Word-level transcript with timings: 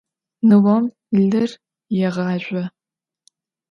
Nıom 0.47 0.85
lır 1.29 1.51
yêğazjo. 1.97 2.63